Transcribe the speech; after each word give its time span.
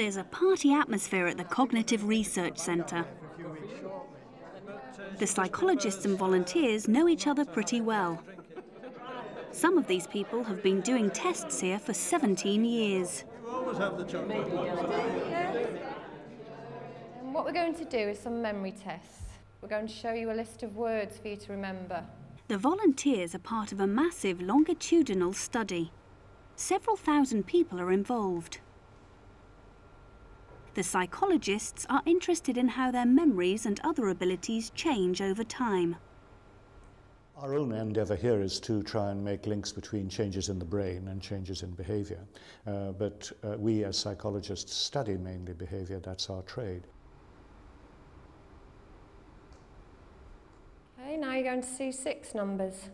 There's 0.00 0.16
a 0.16 0.24
party 0.24 0.72
atmosphere 0.72 1.26
at 1.26 1.36
the 1.36 1.44
Cognitive 1.44 2.08
Research 2.08 2.56
Centre. 2.56 3.04
The 5.18 5.26
psychologists 5.26 6.06
and 6.06 6.16
volunteers 6.16 6.88
know 6.88 7.06
each 7.06 7.26
other 7.26 7.44
pretty 7.44 7.82
well. 7.82 8.18
Some 9.52 9.76
of 9.76 9.86
these 9.86 10.06
people 10.06 10.42
have 10.44 10.62
been 10.62 10.80
doing 10.80 11.10
tests 11.10 11.60
here 11.60 11.78
for 11.78 11.92
17 11.92 12.64
years. 12.64 13.24
And 13.50 13.74
what 17.34 17.44
we're 17.44 17.52
going 17.52 17.74
to 17.74 17.84
do 17.84 17.98
is 17.98 18.18
some 18.18 18.40
memory 18.40 18.72
tests. 18.72 19.24
We're 19.60 19.68
going 19.68 19.86
to 19.86 19.92
show 19.92 20.14
you 20.14 20.30
a 20.30 20.32
list 20.32 20.62
of 20.62 20.76
words 20.76 21.18
for 21.18 21.28
you 21.28 21.36
to 21.36 21.52
remember. 21.52 22.02
The 22.48 22.56
volunteers 22.56 23.34
are 23.34 23.38
part 23.38 23.70
of 23.70 23.80
a 23.80 23.86
massive 23.86 24.40
longitudinal 24.40 25.34
study. 25.34 25.92
Several 26.56 26.96
thousand 26.96 27.46
people 27.46 27.78
are 27.78 27.92
involved. 27.92 28.60
The 30.74 30.82
psychologists 30.84 31.84
are 31.90 32.02
interested 32.06 32.56
in 32.56 32.68
how 32.68 32.92
their 32.92 33.06
memories 33.06 33.66
and 33.66 33.80
other 33.82 34.08
abilities 34.08 34.70
change 34.70 35.20
over 35.20 35.42
time. 35.42 35.96
Our 37.36 37.54
own 37.56 37.72
endeavour 37.72 38.14
here 38.14 38.40
is 38.40 38.60
to 38.60 38.82
try 38.82 39.10
and 39.10 39.24
make 39.24 39.46
links 39.46 39.72
between 39.72 40.08
changes 40.08 40.48
in 40.48 40.58
the 40.58 40.64
brain 40.64 41.08
and 41.08 41.20
changes 41.20 41.62
in 41.62 41.70
behaviour. 41.70 42.20
Uh, 42.66 42.92
but 42.92 43.32
uh, 43.42 43.56
we 43.58 43.82
as 43.82 43.96
psychologists 43.96 44.74
study 44.74 45.16
mainly 45.16 45.54
behaviour, 45.54 45.98
that's 45.98 46.30
our 46.30 46.42
trade. 46.42 46.82
Okay, 51.00 51.16
now 51.16 51.32
you're 51.32 51.44
going 51.44 51.62
to 51.62 51.68
see 51.68 51.90
six 51.90 52.34
numbers. 52.34 52.90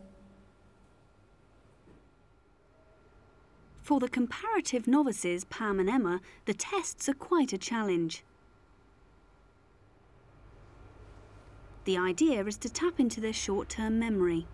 For 3.87 4.01
the 4.01 4.09
comparative 4.09 4.89
novices, 4.89 5.45
Pam 5.45 5.79
and 5.79 5.89
Emma, 5.89 6.21
the 6.45 6.55
tests 6.55 7.09
are 7.09 7.15
quite 7.15 7.53
a 7.53 7.57
challenge. 7.57 8.25
The 11.85 11.97
idea 11.97 12.45
is 12.47 12.57
to 12.57 12.69
tap 12.69 12.99
into 12.99 13.21
their 13.21 13.33
short-term 13.33 13.97
memory. 13.97 14.49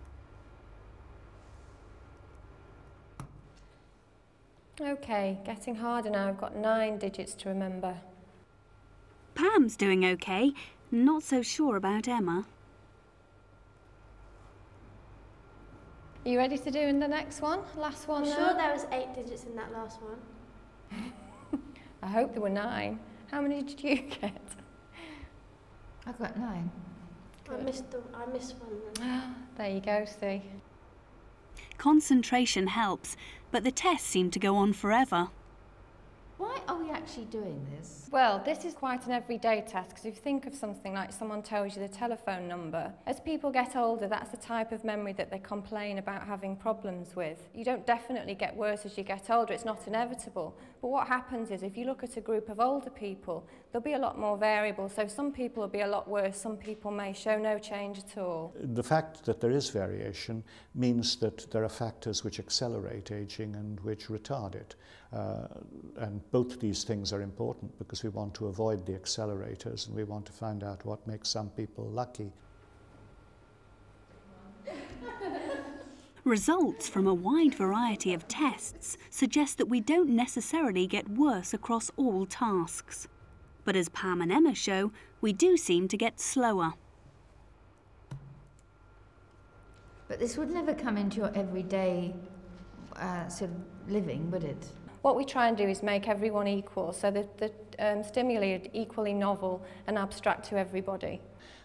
Okay, 4.79 5.39
getting 5.43 5.77
harder 5.77 6.11
now. 6.11 6.27
I've 6.27 6.37
got 6.37 6.55
nine 6.55 6.99
digits 6.99 7.33
to 7.33 7.49
remember. 7.49 7.97
Pam's 9.33 9.75
doing 9.75 10.05
okay, 10.05 10.53
not 10.91 11.23
so 11.23 11.41
sure 11.41 11.75
about 11.75 12.07
Emma. 12.07 12.45
Are 16.25 16.29
you 16.29 16.37
ready 16.37 16.57
to 16.57 16.71
do 16.71 16.79
in 16.79 16.99
the 16.99 17.07
next 17.07 17.41
one? 17.41 17.59
Last 17.75 18.07
one 18.07 18.23
I'm 18.23 18.29
now? 18.29 18.35
sure 18.35 18.53
there 18.53 18.71
was 18.71 18.85
eight 18.93 19.13
digits 19.13 19.43
in 19.43 19.55
that 19.57 19.73
last 19.73 19.99
one. 20.01 21.61
I 22.01 22.07
hope 22.07 22.31
there 22.31 22.41
were 22.41 22.49
nine. 22.49 22.99
How 23.29 23.41
many 23.41 23.61
did 23.61 23.83
you 23.83 23.95
get? 24.21 24.41
I 26.05 26.11
got 26.13 26.37
nine. 26.39 26.71
I 27.51 27.57
missed 27.57 27.91
the, 27.91 28.01
I 28.13 28.25
missed 28.31 28.55
one. 28.57 28.79
Then. 28.95 29.35
There 29.57 29.69
you 29.69 29.81
go, 29.81 30.05
see. 30.05 30.41
Concentration 31.77 32.67
helps, 32.67 33.17
but 33.51 33.63
the 33.65 33.71
tests 33.71 34.07
seem 34.07 34.31
to 34.31 34.39
go 34.39 34.55
on 34.55 34.71
forever. 34.73 35.27
Why 36.43 36.59
are 36.67 36.77
we 36.77 36.91
actually 36.91 37.23
doing 37.25 37.65
this? 37.73 38.09
Well, 38.11 38.41
this 38.43 38.65
is 38.65 38.73
quite 38.73 39.05
an 39.05 39.13
everyday 39.13 39.61
task 39.61 39.91
because 39.91 40.05
if 40.05 40.15
you 40.15 40.21
think 40.21 40.45
of 40.45 40.53
something 40.53 40.93
like 40.93 41.13
someone 41.13 41.41
tells 41.41 41.77
you 41.77 41.81
the 41.81 41.87
telephone 41.87 42.49
number, 42.49 42.91
as 43.07 43.21
people 43.21 43.49
get 43.49 43.77
older, 43.77 44.09
that's 44.09 44.29
the 44.29 44.35
type 44.37 44.73
of 44.73 44.83
memory 44.83 45.13
that 45.13 45.31
they 45.31 45.39
complain 45.39 45.99
about 45.99 46.27
having 46.27 46.57
problems 46.57 47.15
with. 47.15 47.47
You 47.55 47.63
don't 47.63 47.87
definitely 47.87 48.35
get 48.35 48.53
worse 48.57 48.85
as 48.85 48.97
you 48.97 49.05
get 49.05 49.29
older, 49.29 49.53
it's 49.53 49.63
not 49.63 49.87
inevitable. 49.87 50.57
But 50.81 50.89
what 50.89 51.07
happens 51.07 51.49
is 51.49 51.63
if 51.63 51.77
you 51.77 51.85
look 51.85 52.03
at 52.03 52.17
a 52.17 52.21
group 52.21 52.49
of 52.49 52.59
older 52.59 52.89
people, 52.89 53.47
there'll 53.71 53.81
be 53.81 53.93
a 53.93 53.99
lot 53.99 54.19
more 54.19 54.37
variable. 54.37 54.89
So 54.89 55.07
some 55.07 55.31
people 55.31 55.61
will 55.61 55.69
be 55.69 55.79
a 55.79 55.87
lot 55.87 56.09
worse, 56.09 56.37
some 56.37 56.57
people 56.57 56.91
may 56.91 57.13
show 57.13 57.37
no 57.37 57.57
change 57.57 57.99
at 57.99 58.17
all. 58.17 58.53
The 58.59 58.83
fact 58.83 59.23
that 59.23 59.39
there 59.39 59.51
is 59.51 59.69
variation 59.69 60.43
means 60.75 61.15
that 61.17 61.49
there 61.51 61.63
are 61.63 61.69
factors 61.69 62.25
which 62.25 62.37
accelerate 62.37 63.13
aging 63.13 63.55
and 63.55 63.79
which 63.79 64.07
retard 64.07 64.55
it. 64.55 64.75
Uh, 65.13 65.47
and 65.97 66.21
both 66.33 66.59
these 66.59 66.83
things 66.83 67.13
are 67.13 67.21
important 67.21 67.77
because 67.77 68.03
we 68.03 68.09
want 68.09 68.33
to 68.33 68.47
avoid 68.47 68.87
the 68.87 68.93
accelerators 68.93 69.85
and 69.85 69.95
we 69.95 70.03
want 70.03 70.25
to 70.25 70.31
find 70.31 70.63
out 70.63 70.83
what 70.83 71.05
makes 71.05 71.29
some 71.29 71.47
people 71.51 71.85
lucky. 71.85 72.31
Results 76.23 76.89
from 76.89 77.05
a 77.05 77.13
wide 77.13 77.53
variety 77.53 78.15
of 78.15 78.27
tests 78.27 78.97
suggest 79.11 79.59
that 79.59 79.67
we 79.67 79.79
don't 79.79 80.09
necessarily 80.09 80.87
get 80.87 81.07
worse 81.07 81.53
across 81.53 81.91
all 81.97 82.25
tasks. 82.25 83.07
But 83.63 83.75
as 83.75 83.89
Pam 83.89 84.19
and 84.19 84.31
Emma 84.31 84.55
show, 84.55 84.91
we 85.21 85.33
do 85.33 85.55
seem 85.55 85.87
to 85.89 85.97
get 85.97 86.19
slower. 86.19 86.73
But 90.07 90.17
this 90.17 90.35
would 90.37 90.49
never 90.49 90.73
come 90.73 90.97
into 90.97 91.17
your 91.17 91.31
everyday 91.35 92.15
uh, 92.95 93.27
sort 93.27 93.51
of 93.51 93.91
living, 93.91 94.31
would 94.31 94.43
it? 94.43 94.65
What 95.03 95.17
we 95.17 95.25
try 95.25 95.49
and 95.49 95.57
do 95.57 95.67
is 95.67 95.83
make 95.83 96.07
everyone 96.07 96.47
equal, 96.47 96.93
so 96.93 97.11
that 97.11 97.37
the 97.37 97.51
um, 97.77 98.05
stimuli 98.05 98.53
are 98.53 98.61
equally 98.71 99.13
novel 99.13 99.61
and 99.85 99.97
abstract 99.97 100.47
to 100.47 100.57
everybody. 100.57 101.19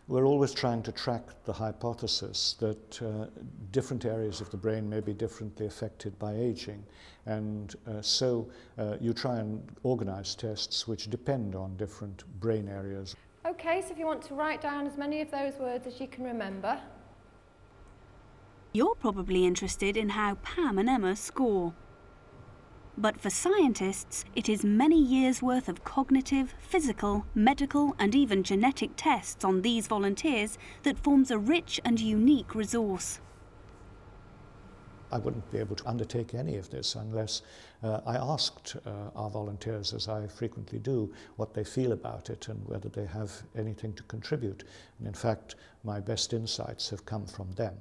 We're 0.08 0.26
always 0.26 0.52
trying 0.52 0.82
to 0.82 0.90
track 0.90 1.22
the 1.44 1.52
hypothesis 1.52 2.56
that 2.58 3.00
uh, 3.00 3.26
different 3.70 4.04
areas 4.04 4.40
of 4.40 4.50
the 4.50 4.56
brain 4.56 4.90
may 4.90 4.98
be 4.98 5.12
differently 5.12 5.66
affected 5.66 6.18
by 6.18 6.34
aging. 6.34 6.84
And 7.26 7.76
uh, 7.86 8.02
so 8.02 8.50
uh, 8.76 8.96
you 9.00 9.12
try 9.12 9.38
and 9.38 9.62
organize 9.84 10.34
tests 10.34 10.88
which 10.88 11.08
depend 11.08 11.54
on 11.54 11.76
different 11.76 12.24
brain 12.40 12.68
areas. 12.68 13.14
Okay, 13.46 13.82
so 13.82 13.92
if 13.92 14.00
you 14.00 14.06
want 14.06 14.22
to 14.22 14.34
write 14.34 14.60
down 14.60 14.84
as 14.84 14.98
many 14.98 15.20
of 15.20 15.30
those 15.30 15.54
words 15.60 15.86
as 15.86 16.00
you 16.00 16.08
can 16.08 16.24
remember. 16.24 16.80
You're 18.72 18.96
probably 18.96 19.46
interested 19.46 19.96
in 19.96 20.08
how 20.08 20.34
Pam 20.42 20.76
and 20.76 20.88
Emma 20.88 21.14
score. 21.14 21.74
But 23.00 23.20
for 23.20 23.30
scientists, 23.30 24.24
it 24.34 24.48
is 24.48 24.64
many 24.64 25.00
years' 25.00 25.40
worth 25.40 25.68
of 25.68 25.84
cognitive, 25.84 26.56
physical, 26.58 27.24
medical, 27.32 27.94
and 27.96 28.12
even 28.12 28.42
genetic 28.42 28.90
tests 28.96 29.44
on 29.44 29.62
these 29.62 29.86
volunteers 29.86 30.58
that 30.82 30.98
forms 30.98 31.30
a 31.30 31.38
rich 31.38 31.80
and 31.84 32.00
unique 32.00 32.56
resource. 32.56 33.20
I 35.12 35.18
wouldn't 35.18 35.48
be 35.52 35.58
able 35.58 35.76
to 35.76 35.88
undertake 35.88 36.34
any 36.34 36.56
of 36.56 36.70
this 36.70 36.96
unless 36.96 37.42
uh, 37.84 38.00
I 38.04 38.16
asked 38.16 38.74
uh, 38.84 39.10
our 39.14 39.30
volunteers, 39.30 39.94
as 39.94 40.08
I 40.08 40.26
frequently 40.26 40.80
do, 40.80 41.12
what 41.36 41.54
they 41.54 41.62
feel 41.62 41.92
about 41.92 42.30
it 42.30 42.48
and 42.48 42.66
whether 42.66 42.88
they 42.88 43.06
have 43.06 43.30
anything 43.56 43.92
to 43.92 44.02
contribute. 44.02 44.64
And 44.98 45.06
in 45.06 45.14
fact, 45.14 45.54
my 45.84 46.00
best 46.00 46.32
insights 46.32 46.90
have 46.90 47.06
come 47.06 47.26
from 47.26 47.52
them. 47.52 47.76